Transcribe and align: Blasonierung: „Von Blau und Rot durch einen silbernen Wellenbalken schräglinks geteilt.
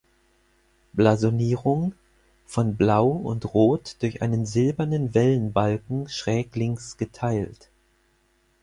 Blasonierung: 0.93 1.93
„Von 2.47 2.75
Blau 2.75 3.07
und 3.07 3.53
Rot 3.53 3.97
durch 3.99 4.23
einen 4.23 4.47
silbernen 4.47 5.13
Wellenbalken 5.13 6.09
schräglinks 6.09 6.97
geteilt. 6.97 7.69